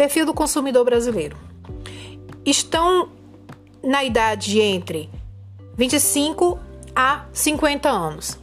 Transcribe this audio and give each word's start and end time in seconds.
Perfil 0.00 0.24
do 0.24 0.32
consumidor 0.32 0.82
brasileiro. 0.82 1.36
Estão 2.42 3.10
na 3.84 4.02
idade 4.02 4.58
entre 4.58 5.10
25 5.76 6.58
a 6.96 7.26
50 7.34 7.90
anos. 7.90 8.38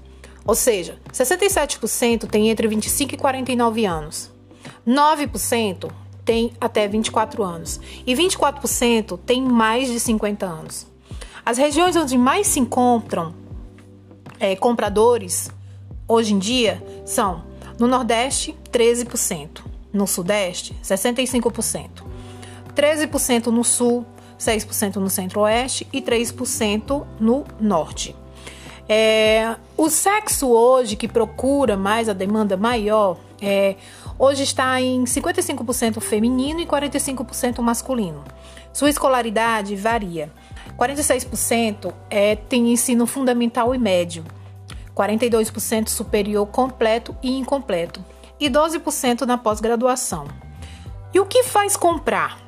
Ou 0.45 0.53
seja, 0.53 0.99
67% 1.11 2.27
tem 2.29 2.51
entre 2.51 2.67
25 2.67 3.15
e 3.15 3.17
49 3.17 3.85
anos. 3.87 4.31
9% 4.87 5.91
tem 6.23 6.53
até 6.61 6.87
24 6.87 7.41
anos 7.41 7.79
e 8.05 8.13
24% 8.13 9.17
tem 9.25 9.41
mais 9.41 9.87
de 9.87 9.99
50 9.99 10.45
anos. 10.45 10.85
As 11.43 11.57
regiões 11.57 11.95
onde 11.95 12.19
mais 12.19 12.45
se 12.45 12.59
encontram 12.59 13.33
é, 14.39 14.55
compradores 14.55 15.49
hoje 16.07 16.35
em 16.35 16.37
dia 16.37 16.83
são 17.03 17.43
no 17.79 17.87
Nordeste, 17.87 18.55
13%, 18.71 19.61
no 19.97 20.07
Sudeste, 20.07 20.75
65%, 20.83 22.03
13% 22.75 23.47
no 23.47 23.63
Sul, 23.63 24.05
6% 24.39 24.97
no 24.97 25.09
Centro-Oeste 25.09 25.87
e 25.91 26.01
3% 26.01 27.05
no 27.19 27.43
Norte. 27.59 28.15
É, 28.87 29.55
o 29.75 29.89
sexo 29.89 30.47
hoje 30.47 30.95
que 30.95 31.07
procura 31.07 31.75
mais 31.75 32.07
a 32.07 32.13
demanda 32.13 32.55
maior 32.55 33.17
é, 33.41 33.75
hoje 34.17 34.43
está 34.43 34.79
em 34.79 35.03
55% 35.03 35.99
feminino 35.99 36.61
e 36.61 36.65
45% 36.65 37.59
masculino. 37.61 38.23
Sua 38.71 38.89
escolaridade 38.89 39.75
varia. 39.75 40.31
46% 40.77 41.91
é, 42.09 42.35
tem 42.35 42.71
ensino 42.71 43.07
fundamental 43.07 43.73
e 43.73 43.79
médio, 43.79 44.23
42% 44.95 45.87
superior 45.87 46.45
completo 46.45 47.15
e 47.23 47.35
incompleto 47.35 47.99
e 48.39 48.49
12% 48.49 49.21
na 49.21 49.37
pós-graduação. 49.37 50.27
E 51.13 51.19
o 51.19 51.25
que 51.25 51.43
faz 51.43 51.75
comprar? 51.75 52.39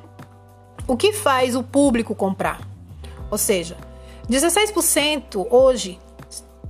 O 0.86 0.96
que 0.96 1.12
faz 1.12 1.54
o 1.56 1.62
público 1.62 2.14
comprar? 2.14 2.60
Ou 3.30 3.38
seja, 3.38 3.76
16% 4.28 5.46
hoje 5.50 5.98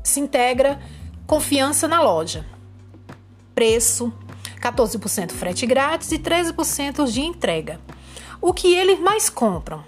se 0.03 0.21
integra 0.21 0.81
confiança 1.27 1.87
na 1.87 2.01
loja. 2.01 2.45
Preço, 3.55 4.13
14% 4.61 5.33
frete 5.33 5.67
grátis 5.67 6.13
e 6.13 6.19
13% 6.19 7.11
de 7.11 7.21
entrega. 7.21 7.81
O 8.41 8.53
que 8.53 8.75
eles 8.75 8.99
mais 8.99 9.29
compram? 9.29 9.85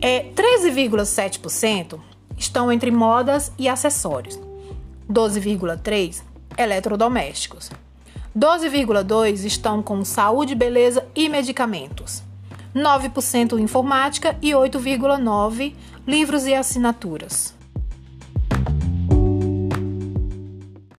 É 0.00 0.24
13,7% 0.32 2.00
estão 2.36 2.72
entre 2.72 2.90
modas 2.90 3.52
e 3.58 3.68
acessórios. 3.68 4.38
12,3 5.10 6.22
eletrodomésticos. 6.56 7.70
12,2 8.36 9.44
estão 9.44 9.82
com 9.82 10.04
saúde, 10.04 10.54
beleza 10.54 11.06
e 11.14 11.28
medicamentos. 11.28 12.22
9% 12.74 13.58
informática 13.60 14.36
e 14.40 14.52
8,9 14.52 15.74
livros 16.06 16.46
e 16.46 16.54
assinaturas. 16.54 17.54